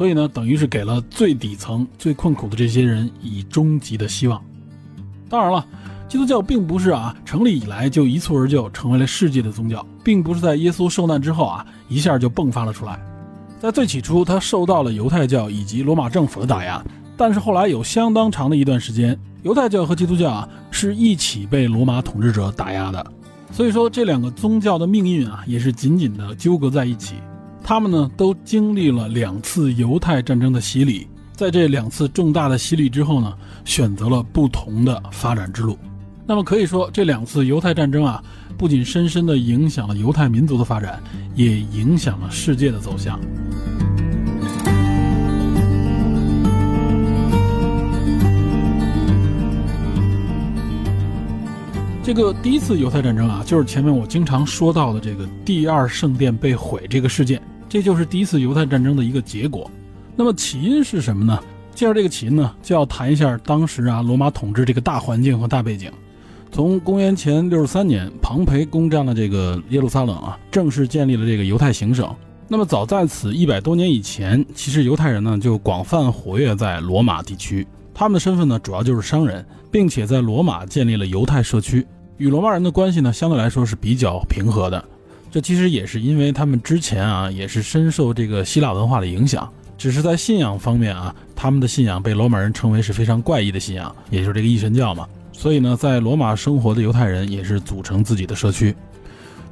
[0.00, 4.42] 所以呢，等于是给了最底层、最困苦的这些人以终极的希望。
[5.28, 5.62] 当然了，
[6.08, 12.98] 基督教并不是啊成立以来就一蹴而就成为了世界的宗教，并不是在耶稣受难之后啊一下就迸发了出来，
[13.60, 16.82] 在最起初，他受到了犹太教以及罗马政府的打压。
[17.14, 23.06] 但是后来有相当长的一段时间，犹太教和基督教啊是一起被罗马统治者打压的，
[23.52, 27.16] 所以说这两个宗教的命运啊也是紧紧的纠葛在一起。
[27.62, 33.32] 他们呢都经历了两次犹太战争的洗礼，在这两次重大的洗礼之后呢，
[33.64, 35.78] 选择了不同的发展之路。
[36.26, 38.22] 那么可以说，这两次犹太战争啊，
[38.56, 41.02] 不仅深深的影响了犹太民族的发展，
[41.34, 43.18] 也影响了世界的走向。
[52.02, 57.40] 这个第一次犹太战争啊，就是前面我经常说到的这个第二圣殿被毁这个事件，
[57.70, 59.70] 这就是第一次犹太战争的一个结果。
[60.16, 61.40] 那么起因是什么呢？
[61.72, 65.90] 介绍这个起因呢，就要谈一下当时啊罗马统治这个大环境和大背景。
[66.50, 72.12] 从公元前六十三年，庞培攻占了这个耶路撒冷啊，正式建立了这个犹太行省。
[72.48, 81.86] 那么早在此一百多年以前，其实犹太人呢就广泛活跃在罗马地区，他们的身份呢主要就是商人，并且在罗马建立了犹太社区。
[82.16, 84.84] 与罗马人的关系呢，相对来说是比较平和的。
[85.30, 89.48] 这其实也是因为他们之前啊，也是深受这个希腊文化的影响。
[89.78, 95.06] 只是在信仰方面啊，他们的信仰被罗马人称为是非常怪异的信仰，也就是这个异神教嘛。
[95.32, 98.74] 所以呢，在罗马生活的犹太人也是组成自己的社区。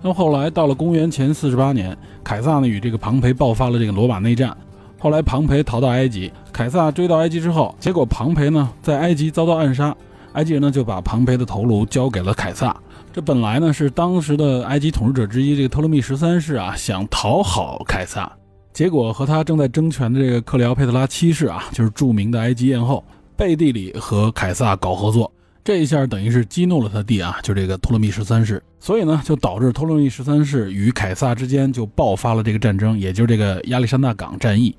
[0.02, 4.54] 那么后来到了公元前四十八年，凯撒呢与这个庞培爆发了这个罗马内战。
[4.98, 9.96] 后来庞培逃到埃及，凯撒追到埃及之后，结果庞培呢在埃及遭到暗杀，
[10.34, 12.76] 埃及人呢就把庞培的头颅交给了凯撒。
[13.18, 18.31] 这本来呢是当时的埃及统治者之一这个托勒密十三世啊想讨好凯撒，
[18.72, 23.04] 结果和他正在争权的这个克里奥佩特拉七世啊，就是著名的埃及艳后，
[23.37, 25.33] 背地里和凯撒搞合作。
[25.64, 34.72] 这一下等于是激怒了他弟啊，就这个托勒密十三世，所以呢，就导致托勒密十三世与凯撒之间就爆发了这个战争，也就是这个亚历山大港战役。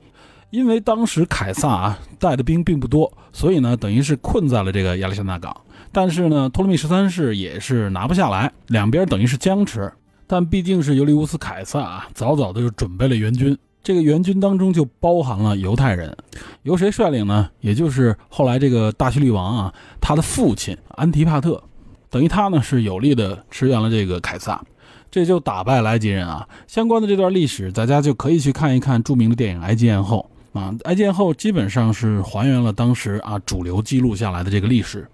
[0.50, 5.54] 因为当时凯撒啊带的兵并不多，所以呢，等于是困在了这个亚历山大港。
[5.92, 9.92] 但是呢，托勒密十三世也是拿不下来，两边等于是僵持。
[10.28, 13.58] 但毕竟是尤利乌斯凯撒啊，早早的就准备了援军。
[13.82, 16.16] 这个援军当中就包含了犹太人，
[16.62, 17.50] 由谁率领呢？
[17.62, 21.64] 也就是后来这个大希律王啊，他的父亲安提帕特，
[22.12, 24.62] 等于他呢是有力的驰援了这个凯撒，
[25.10, 26.48] 这就打败了埃及人啊。
[26.68, 35.08] 相关的这段历史，大家就可以去看一看著名的电影《埃及艳后》啊，《埃及艳后》基本上是还原了当时啊主流记录下来的这个历史。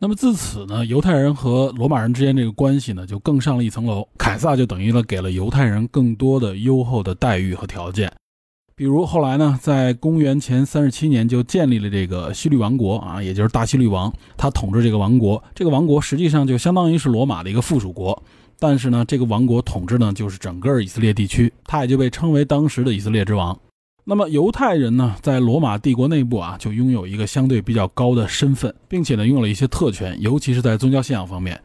[0.00, 4.06] 那么自此呢，犹太人和罗马人之间这个关系呢，就更上了一层楼。
[4.16, 8.12] 凯撒就等于了给了犹太人更多的优厚的待遇和条件，
[8.76, 15.42] 比如后来呢，在公元前三十七年就建立了这个西律王国啊，也就是大西律王，他统治这个王国。
[15.52, 18.22] 这个王国实际上就相当于是罗马的一个附属国，
[18.60, 23.58] 但是呢，这个王国统治呢就是整个以色列地区，他也就被称为当时的以色列之王。
[24.10, 31.60] 那么犹太人呢，在罗马帝国内部啊，就拥有一个相对比较高的身份，并且呢，拥有了一些特权，尤其是在宗教信仰方面，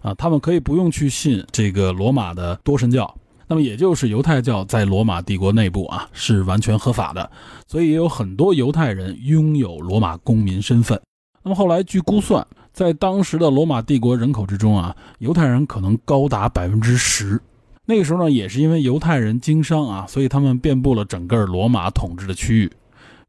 [0.00, 3.14] 啊，他们可以不用去信这个罗马的多神教，
[3.46, 7.30] 那么也就是犹太教在罗马帝国内部啊是完全合法的，
[7.68, 11.00] 所以也有很多犹太人拥有罗马公民身份。
[11.44, 17.40] 那么后来据估算，在当时的罗马帝国人口之中啊，犹太人可能高达百分之十。
[17.86, 22.72] 那个时候呢，也是因为犹太人经商啊，所以他们遍布了整个罗马统治的区域。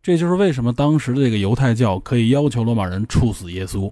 [0.02, 3.92] 这就是为什么当时的这个犹太教可以要求罗马人处死耶稣。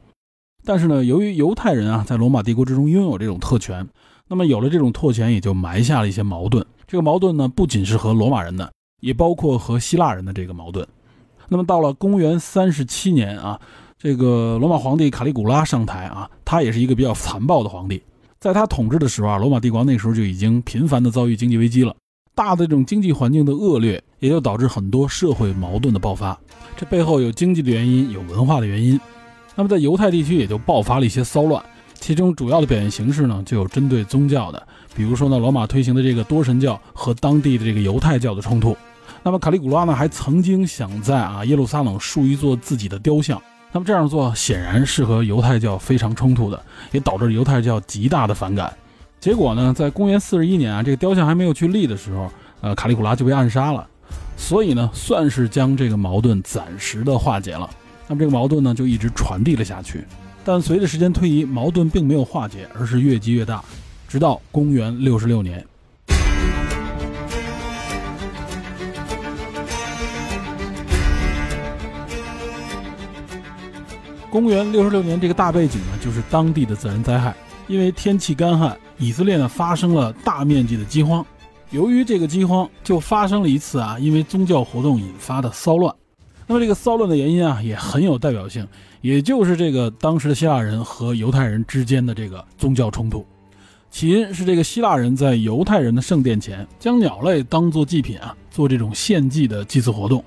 [0.63, 3.86] 但是呢，由于犹太人啊在罗马帝国之中拥有这种特权，
[4.30, 6.65] 那么有了这种特权，也就埋下了一些矛盾。
[6.88, 8.71] 这个矛盾呢，不仅是和罗马人的，
[9.02, 10.88] 也包括和希腊人的这个矛盾。
[11.49, 13.60] 那么到了公元三十七年啊，
[13.97, 18.02] 这个罗马皇帝卡利古拉上台啊，他也是一个比较残暴的皇帝。
[18.44, 21.96] 在他统治的时候啊，罗马帝国那时候就已经频繁的遭遇经济危机了，
[22.36, 26.38] 大的这种经济环境的恶劣，也就导致很多社会矛盾的爆发。
[26.76, 29.00] 这背后有经济的原因，有文化的原因。
[29.56, 31.64] 那么在犹太地区也就爆发了一些骚乱，
[32.02, 38.76] 其中主要的表现形式呢，就有针对宗教的，比如说呢，罗马推行的这个多神教和当地的这个犹太教的冲突。
[39.24, 43.42] 那么卡利古拉呢，还曾经想在啊耶路撒冷竖一座自己的雕像。
[43.74, 48.72] 那么这样做显然是和犹太教非常冲突的，也导致犹太教极大的反感。
[49.20, 52.32] 结果呢，在公元四十一年啊，这个雕像还没有去立的时候，
[52.62, 53.88] 呃，卡利古拉就被暗杀了。
[54.38, 57.68] 所以呢，算是将这个矛盾暂时的化解了。
[58.08, 60.06] 那么这个矛盾呢，就一直传递了下去。
[60.46, 63.64] 但随着时间推移，矛盾并没有化解，而是越积越大，
[64.08, 65.66] 直到公元六十六年。
[74.34, 77.36] 公元六十六年，这个大背景呢，就是当地的自然灾害。
[77.67, 81.24] 因为天气干旱，以色列呢发生了大面积的饥荒。
[81.69, 85.93] 由于这个饥荒，就发生了一次啊，因为宗教活动引发的骚乱。
[86.48, 88.67] 那么这个骚乱的原因啊，也很有代表性，
[89.02, 93.24] 也就是这个当时的希腊人和犹太人之间的这个宗教冲突。
[93.91, 100.26] 起因是这个希腊人在犹太人的圣殿前将鸟类当做祭品啊，做这种献祭的祭祀活动。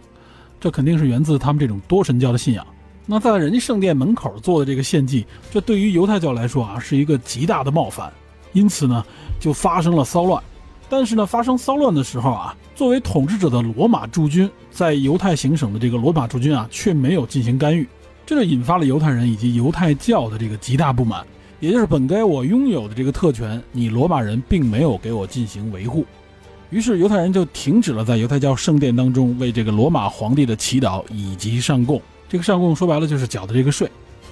[0.60, 2.64] 这肯定是源自他们这种多神教的信仰。
[3.08, 8.12] 那在人家圣殿门口做的这个献祭，这对于犹太教来说啊，是一个极大的冒犯，
[8.52, 9.04] 因此呢，
[9.38, 10.42] 就发生了骚乱。
[10.88, 17.86] 但是呢，发生骚乱的时候啊，作为统治者的罗马驻军在犹太行省的这个罗马驻军啊，却没有进行干预，
[18.26, 21.24] 这就引发了犹太人以及犹太教的这个极大不满。
[21.58, 26.04] 也就是本该我拥有的这个特权，你罗马人并没有给我进行维护，
[26.70, 32.00] 于是犹太人就停止了在犹太教圣殿当中为这个罗马皇帝的祈祷以及上供。
[32.28, 33.90] 这个上供说白了就是缴的这个税，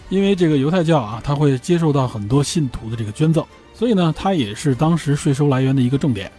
[0.09, 6.31] 因为这个犹太教啊，他会接受到很多信徒的这个捐赠，所以呢，它也是当时税收来源的一个重点。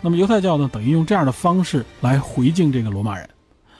[0.00, 3.28] 那么犹太教呢，等于用这样的方式来回敬这个罗马人，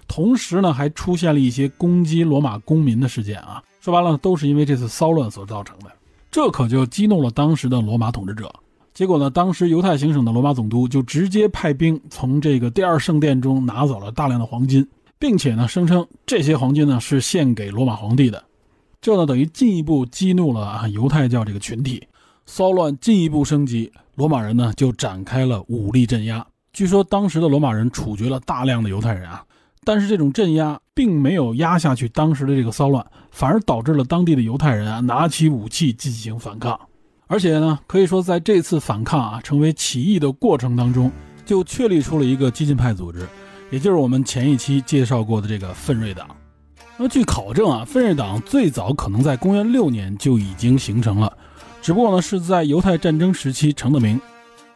[0.08, 3.62] 同时呢，还出现了一些攻击罗马公民的事件啊。
[3.80, 5.86] 说白了，都是因为这次骚乱所造成的。
[6.30, 8.52] 这可就激怒了当时的罗马统治者。
[8.92, 14.84] 结果呢，当时犹太行省的罗马总督就直接派兵从这个第二圣殿中拿走了大量的黄金。
[15.18, 18.44] 并且呢，声称这些黄金呢是献给罗马皇帝的，
[19.00, 22.06] 这呢等于进一步激怒了啊犹太教这个群体，
[22.46, 26.46] 骚乱进一步升级，罗马人呢就展开了武力镇压。
[26.72, 29.44] 据说当时的罗马人处决了大量的犹太人啊，
[29.84, 36.78] 但是这种镇压并没有压下去当时的这个骚乱，反而导致了当地的犹太人啊拿起武器进行反抗。
[37.26, 41.10] 而且呢，可以说在这次反抗啊成为起义的过程当中，
[41.44, 43.28] 就确立出了一个激进派组织，
[43.70, 46.28] 也就是我们前一期介绍过的这个奋锐党。
[46.96, 51.32] 那么据考证啊，奋锐党最早可能在公元六年就已经形成了，
[51.80, 54.20] 只不过呢是在犹太战争时期成的名。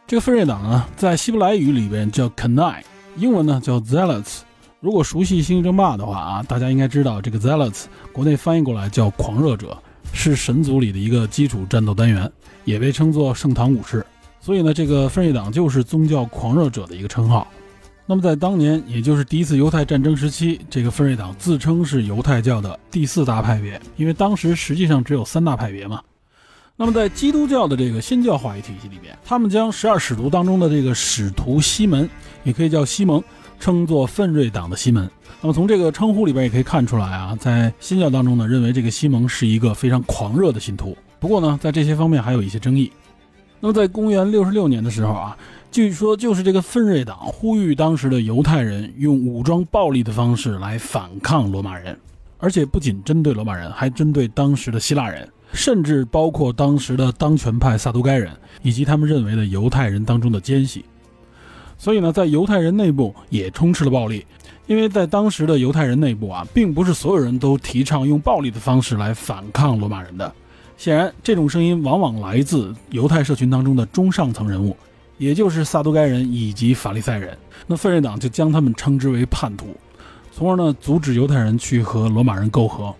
[0.07, 2.81] 这个奋锐党呢，在希伯来语里边叫 Kanai，
[3.17, 4.39] 英文呢叫 Zealots。
[4.79, 9.77] 如果熟悉《星际争霸》的话啊，大家应该知道这个 Zealots，国内翻译过来叫狂热者，
[10.11, 12.31] 是神族里的一个基础战斗单元，
[12.65, 14.05] 也被称作圣堂武士。
[14.39, 17.47] 所以呢，这个奋锐党就是宗教狂热者的一个称号。
[18.05, 26.01] 那么在当年，也就是第一次犹太战争时期，这个奋锐党自称是犹太教的第四大派别，因为当时实际上只有三大派别嘛。
[26.75, 32.09] 那么在基督教的这个新教话语体系里边，他们将十二使徒当中的这个使徒西门，
[32.43, 33.23] 也可以叫西蒙。
[33.59, 40.97] 称作奋锐党的西门，那么从这个称呼里边也可以看出来啊，在新教当中呢，认为这个西蒙是一个非常狂热的信徒。
[41.17, 42.91] 不过呢，在这些方面还有一些争议。
[43.61, 45.37] 那么在公元六十六年的时候啊，
[45.73, 51.97] 据说就是这个奋锐党呼吁当时的犹太人用武装暴力的方式来反抗罗马人，
[52.37, 58.31] 而且不仅针对罗马人，还针对当时的希腊人，甚至包括当时的当权派撒都该人
[58.61, 60.85] 以及他们认为的犹太人当中的奸细。
[61.75, 64.23] 所以呢，在犹太人内部也充斥了暴力，
[64.67, 70.31] 因为在当时的犹太人内部啊，并不是所有人都提倡用暴力的方式来反抗罗马人的。
[70.77, 74.77] 显然，这种声音往往来自犹太社群当中的中上层人物，
[75.23, 77.37] 也就是撒都该人以及法利赛人。
[77.65, 79.75] 那奋锐党就将他们称之为叛徒，
[80.31, 82.93] 从而呢阻止犹太人去和罗马人媾和。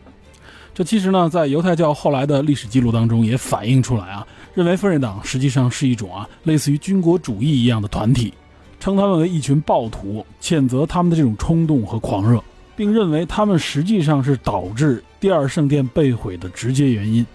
[0.73, 8.33] 这其实呢，在犹太教后来的历史记录当中也反映出来啊，认为奋锐党实际上是一种啊类似于军国主义一样的团体。
[8.79, 12.43] 称他们为一群暴徒，谴责他们的这种冲动和狂热，
[12.75, 17.25] 并认为他们实际上是导致第二圣殿被毁的直接原因。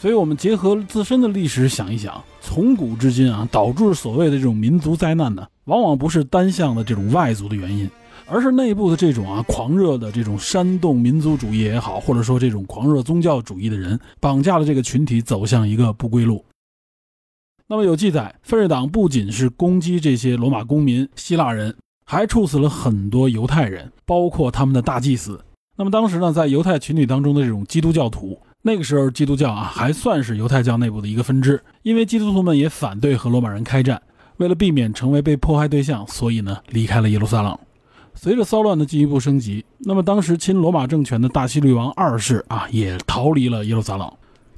[0.00, 7.90] 所以，我们结合自身的历史想一想，从古至今啊，导致所谓的这种民族灾难呢，往往不是单向的这种外族的原因，
[8.28, 16.44] 而是内部的这种啊狂热的这种煽动民族主义也好，或者说这种狂热宗教主义的人，绑架了这个群体走向一个不归路。
[17.66, 21.74] 那么有记载，奋锐党不仅是攻击这些罗马公民、希腊人，
[22.06, 25.40] 还处死了很多犹太人，包括他们的大祭司。
[25.76, 34.02] 那么当时呢，在犹太群体当中的这种基督教徒，那个时候基督教啊还算是犹太教内部的一个分支，因为基督徒们也反对和罗马人开战，
[34.38, 37.56] 为了避免成为被迫害对象，所以呢离开了耶路撒冷。
[38.14, 44.10] 随着骚乱的进一步升级，那么当时亲罗马政权的大希律王二世啊也逃离了耶路撒冷。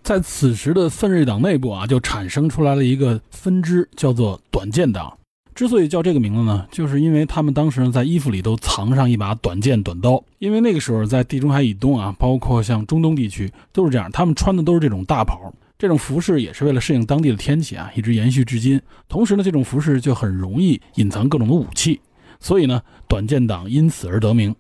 [0.03, 5.15] 在此时的奋锐党内部啊，就产生出来了一个分支，叫做短剑党。
[5.55, 10.23] 之所以叫这个名字呢，就是因为他们当时呢在衣服里都藏上一把短剑、短刀。
[10.39, 15.53] 因为那个时候在地中海以东啊，包括像中东地区都是这样，他们穿的都是这种大袍。
[15.79, 18.81] 这种服饰也是为了适应当地的天气啊，一直延续至今。
[19.09, 22.01] 同时呢，这种服饰就很容易隐藏各种的武器，
[22.39, 24.55] 所以呢，短剑党因此而得名。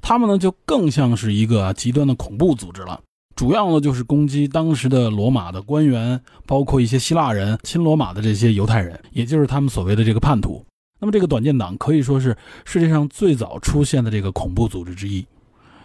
[0.00, 3.00] 他们呢就更像是一个极端的恐怖组织了。
[3.34, 10.64] 主要呢就是攻击当时的罗马的官员，包括一些希腊人、亲罗马的这些犹太人，也就是他们所谓的这个叛徒。
[11.00, 15.26] 那么这个短剑党可以说是世界上最早出现的这个恐怖组织之一，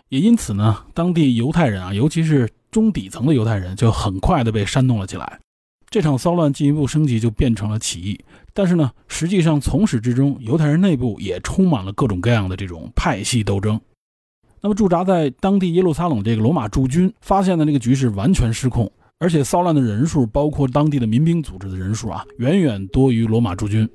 [0.10, 5.40] 也因此呢，当地犹太人啊，尤其是中底层的犹太人，就很快的被煽动了起来。
[5.90, 8.20] 这场骚乱进一步升级，就变成了起义。
[8.54, 13.80] 但是呢，实际上从始至终，犹太人内部也充满了各种各样的这种派系斗争。
[14.68, 23.88] 那么驻扎在当地耶路撒冷这个罗马驻军发现的那个局势完全失控，而且骚乱的人数，包括当地的民兵组织的人数啊，远远多于罗马驻军。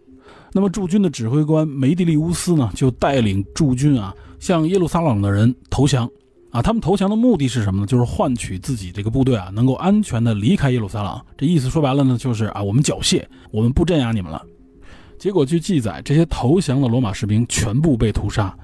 [0.51, 6.09] 那么驻军的指挥官梅蒂利乌斯呢，就带领驻军啊，向耶路撒冷的人投降。
[6.53, 7.87] 啊，他们投降的目的是什么呢？
[7.87, 11.21] 就是换取自己这个部队啊，能够安全的离开耶路撒冷。
[11.37, 14.43] 这意思说白了呢，就是啊，我们缴械，我们不镇压你们了。
[15.19, 18.57] 结果据记载，这些投降的罗马士兵全部被屠杀。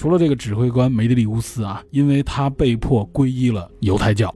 [0.00, 4.34] 除了这个指挥官梅德利乌斯啊，因为他被迫皈依了犹太教，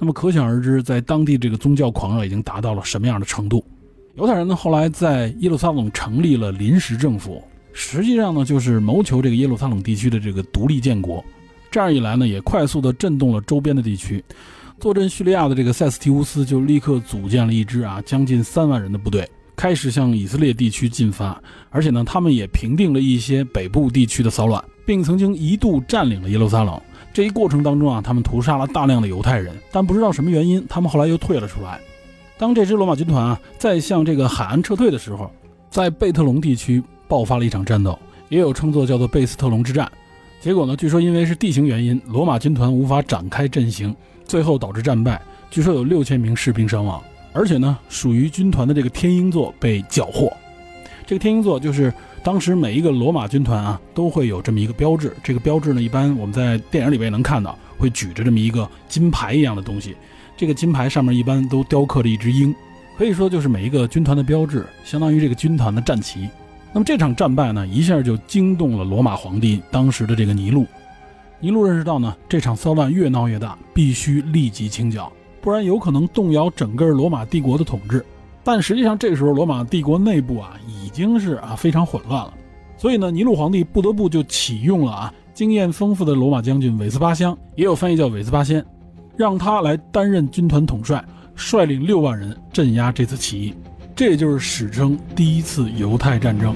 [0.00, 3.62] 那么可想而知，在当地这个宗教狂热已经达到了什么样的程度。
[4.14, 7.44] 犹太人呢，后来在耶路撒冷成立了临时政府，
[7.74, 11.22] 实际上呢，就是谋求这个耶路撒冷地区的这个独立建国。
[11.70, 14.24] 这样一来呢，也快速的震动了周边的地区。
[14.80, 19.28] 坐镇叙利亚的这个塞斯提乌斯就立刻组建了一支啊，将近三万人的部队。
[19.56, 21.38] 开始向以色列地区进发，
[21.68, 26.80] 而且呢，他们也平定了一些北部地区的骚乱，并曾经一度占领了耶路撒冷。
[27.12, 31.80] 这一过程当中啊，他们屠杀了大量的犹太人，但不知道什么原因，他们后来又退了出来。
[32.38, 35.30] 当这支罗马军团啊在向这个海岸撤退的时候，
[35.70, 39.90] 在贝特隆地区爆发了一场战斗，也有称作叫做贝斯特隆之战。
[40.40, 45.20] 结果呢，据说因为是地形原因，罗马军团无法展开阵型，最后导致战败。
[45.50, 50.30] 据说有六千名士兵伤亡，而且呢，属于军团的这个天鹰座被缴获。
[51.06, 51.92] 这个天鹰座就是
[52.26, 59.94] 当时每一个罗马军团啊都会有这么一个标志，这个标志呢，一般我们在电影里边能看到，会举着这么一个金牌一样的东西。
[60.36, 62.52] 这个金牌上面一般都雕刻着一只鹰，
[62.98, 66.28] 可以说就是每一个军团的标志，相当于这个军团的战旗。
[66.72, 70.66] 那么这场战败呢，一下就惊动了罗马皇帝当时的这个尼禄。
[71.38, 78.04] 尼禄认识到呢，这场骚乱越闹越大，必须立即清剿，不然有可能动摇整个罗马帝国的统治。
[78.46, 82.32] 但实际上，这个时候罗马帝国内部啊，已经是啊非常混乱了。
[82.76, 88.64] 所以呢，尼禄皇帝不得不就启用了啊经验丰富的罗马将军韦斯巴乡，也有翻译叫韦斯巴先，
[89.16, 93.52] 让他来担任军团统帅，率领六万人镇压这次起义。
[93.96, 96.54] 这就是史称第一次犹太战争。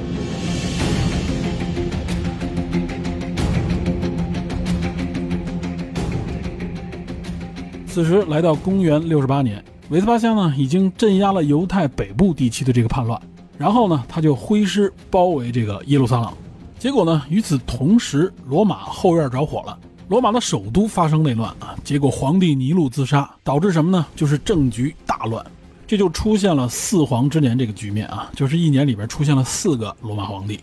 [7.85, 9.61] 此时来到公元六十八年，
[9.91, 13.21] 韦斯巴乡呢已经镇压了犹太北部地区的这个叛乱，
[13.59, 16.33] 然后呢他就挥师包围这个耶路撒冷。
[16.79, 19.77] 结果呢与此同时，罗马后院着火了，
[20.07, 21.75] 罗马的首都发生内乱啊！
[21.83, 24.07] 结果皇帝尼禄自杀，导致什么呢？
[24.15, 25.45] 就是政局大乱。
[25.89, 30.61] 这就出现了四皇之年这个局面啊，就是一年里边出现了四个罗马皇帝。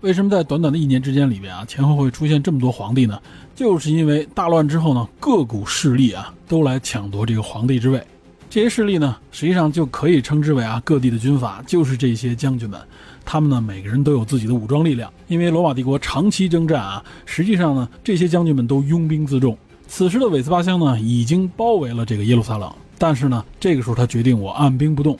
[0.00, 3.20] 为什么在短短的一年之间里边啊，前后会出现这么多皇帝呢？
[3.54, 8.02] 就是因为大乱之后呢，各股势力啊都来抢夺这个皇帝之位。
[8.50, 12.80] 这些势力呢，实际上就可以称之为啊各地的军阀，就是这些将军们。
[13.24, 15.08] 他们呢，每个人都有自己的武装力量。
[15.28, 19.56] 因为罗马帝国长期征战啊，实际上呢，这些将军们都拥兵自重。
[19.86, 22.68] 此时的韦斯巴乡呢，已经包围了这个耶路撒冷。
[22.98, 25.16] 但是呢，这个时候他决定我按兵不动，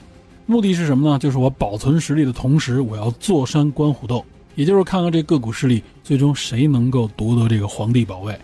[0.47, 1.17] 目的是什么呢？
[1.17, 4.25] 就是我保存实力的同时，我要坐山观虎斗，
[4.57, 8.37] 也就是看看这各股势力最终谁能够夺得这个皇帝宝位。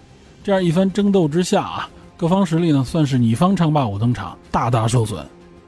[0.45, 5.25] 这样一番争斗之下啊，各方实力呢算是你方唱罢我登场，大大受损。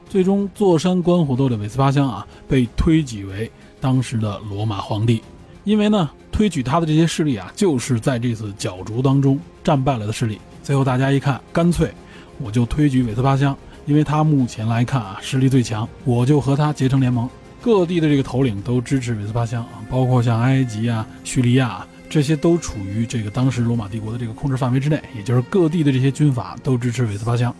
[0.09, 5.21] 最终坐山观虎斗的韦斯巴乡啊，被推举为当时的罗马皇帝。
[5.63, 10.39] 因为呢，推举他的这些势力啊，就是在这次角逐当中战败了的势力。
[10.63, 11.91] 最后大家一看，干脆。
[12.39, 17.29] 我就推举韦斯巴乡，因为他目前来看啊实力最强，我就和他结成联盟。
[17.61, 27.53] 各地的这个头领都支持韦斯巴乡，包括像埃及啊、叙利亚这些都处于这个当时罗马帝国的这个控制范围之内，也就是各地的这些军阀都支持韦斯巴乡。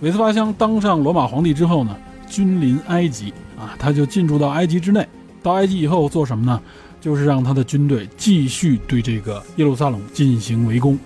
[0.00, 1.96] 韦斯巴乡当上罗马皇帝之后呢，
[2.28, 5.06] 君临埃及啊，他就进驻到埃及之内。
[5.42, 6.60] 到埃及以后做什么呢？
[7.00, 10.98] 就是让他的军队继续对这个耶路撒冷进行围攻。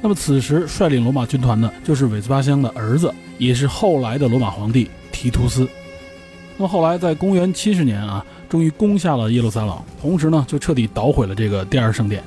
[0.00, 5.68] 那么此时率领罗马军团的，就是韦斯巴乡的儿子，也是后来的罗马皇帝提图斯。
[6.56, 12.22] 那么后来在公元七十年啊，终于攻下了耶路撒冷，同时呢，就彻底捣毁了这个第二圣殿。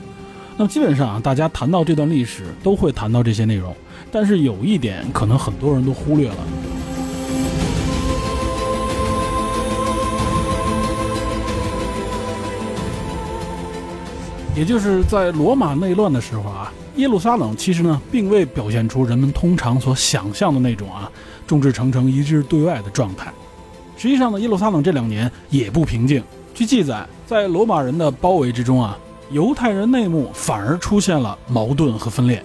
[0.58, 3.76] 那么基本上啊，大家谈到这段历史，都会谈到这些内容。
[4.12, 6.36] 但是有一点，可能很多人都忽略了，
[14.56, 16.74] 也就是在罗马内乱的时候啊。
[16.96, 21.12] 耶路撒冷其实呢，并未表现出人们通常所想象的那种啊
[21.46, 23.34] 众志成城、一致对外的状态。
[23.98, 26.24] 实际上呢，耶路撒冷这两年也不平静。
[26.54, 28.98] 据记载，在罗马人的包围之中啊，
[29.32, 32.44] 犹太人内部反而出现了矛盾和分裂。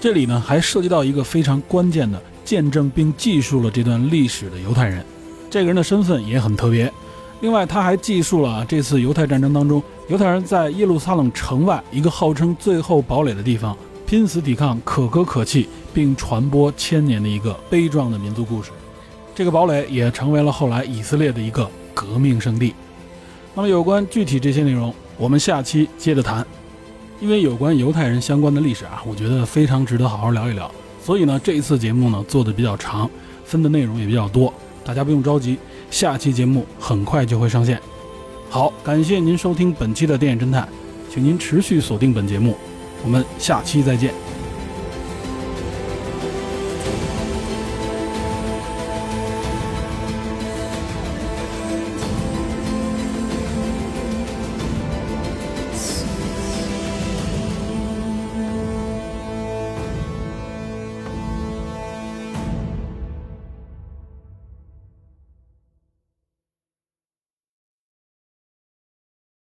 [0.00, 5.04] 这里呢，还涉及到一个非常关键的见证并记述了这段历史的犹太人。
[5.50, 6.92] 这个人的身份也很特别。
[7.40, 9.82] 另外，他还记述了这次犹太战争当中。
[10.08, 13.76] 犹太人在耶路撒冷城外一个号称最后堡垒的地方
[14.06, 18.70] 拼死抵抗，可歌可泣，并传播千年的一个悲壮的民族故事。
[19.34, 22.74] 这个堡垒也成为了后来以色列的一个革命圣地。
[23.54, 26.46] 那么，有关具体这些内容，我们下期接着谈。
[27.20, 30.70] 因为有关犹太人相关的历史啊，我觉得非常值得好好聊一聊。
[31.02, 33.08] 所以呢，这一次节目呢做的比较长，
[33.44, 34.52] 分的内容也比较多，
[34.84, 35.56] 大家不用着急，
[35.90, 37.80] 下期节目很快就会上线。
[38.50, 40.68] 好，感谢您收听本期的电影侦探，
[41.08, 42.56] 请您持续锁定本节目，
[43.04, 44.23] 我们下期再见。